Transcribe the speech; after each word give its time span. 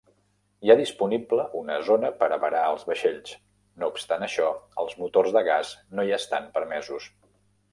Hi 0.67 0.71
ha 0.73 0.77
disponible 0.77 1.43
una 1.59 1.75
zona 1.89 2.09
per 2.21 2.29
avarar 2.37 2.63
els 2.69 2.85
vaixells, 2.91 3.35
no 3.83 3.91
obstant 3.93 4.25
això, 4.29 4.49
els 4.85 4.97
motors 5.03 5.37
de 5.37 5.45
gas 5.51 5.75
no 6.01 6.07
hi 6.09 6.17
estan 6.19 6.53
permesos. 6.57 7.11